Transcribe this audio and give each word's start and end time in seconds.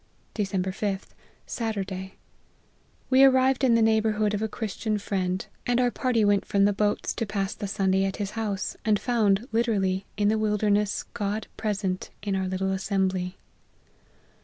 "Dec. 0.35 0.47
5th. 0.63 1.09
Saturday. 1.45 2.15
We 3.11 3.23
arrived 3.23 3.63
in 3.63 3.75
the 3.75 3.83
neigh 3.83 4.01
bourhood 4.01 4.33
of 4.33 4.41
a 4.41 4.47
Christian 4.47 4.97
friend, 4.97 5.45
and 5.67 5.79
our 5.79 5.91
party 5.91 6.25
went 6.25 6.41
208 6.41 6.41
APPENDIX. 6.41 6.51
from 6.51 6.65
the 6.65 6.73
boats 6.73 7.13
to 7.13 7.25
pass 7.27 7.53
the 7.53 7.67
Sunday 7.67 8.05
at 8.05 8.15
his 8.15 8.31
house 8.31 8.75
and 8.83 8.99
found, 8.99 9.47
literally, 9.51 10.07
in 10.17 10.29
the 10.29 10.39
wilderness 10.39 11.03
God 11.13 11.45
present 11.55 12.09
in 12.23 12.35
our 12.35 12.47
little 12.47 12.71
assembly. 12.71 13.37